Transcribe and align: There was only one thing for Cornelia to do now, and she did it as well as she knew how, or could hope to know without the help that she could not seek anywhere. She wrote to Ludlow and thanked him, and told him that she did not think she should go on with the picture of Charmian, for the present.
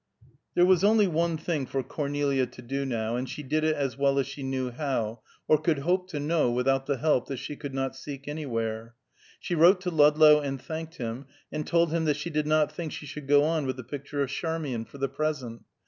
There 0.55 0.65
was 0.65 0.83
only 0.83 1.05
one 1.05 1.37
thing 1.37 1.67
for 1.67 1.83
Cornelia 1.83 2.47
to 2.47 2.61
do 2.63 2.87
now, 2.87 3.15
and 3.15 3.29
she 3.29 3.43
did 3.43 3.63
it 3.63 3.75
as 3.75 3.99
well 3.99 4.17
as 4.17 4.25
she 4.25 4.41
knew 4.41 4.71
how, 4.71 5.21
or 5.47 5.61
could 5.61 5.77
hope 5.77 6.07
to 6.09 6.19
know 6.19 6.49
without 6.49 6.87
the 6.87 6.97
help 6.97 7.27
that 7.27 7.37
she 7.37 7.55
could 7.55 7.75
not 7.75 7.95
seek 7.95 8.27
anywhere. 8.27 8.95
She 9.39 9.53
wrote 9.53 9.79
to 9.81 9.91
Ludlow 9.91 10.39
and 10.39 10.59
thanked 10.59 10.95
him, 10.95 11.27
and 11.51 11.67
told 11.67 11.91
him 11.91 12.05
that 12.05 12.17
she 12.17 12.31
did 12.31 12.47
not 12.47 12.71
think 12.71 12.91
she 12.91 13.05
should 13.05 13.27
go 13.27 13.43
on 13.43 13.67
with 13.67 13.75
the 13.77 13.83
picture 13.83 14.23
of 14.23 14.29
Charmian, 14.31 14.85
for 14.85 14.97
the 14.97 15.07
present. 15.07 15.65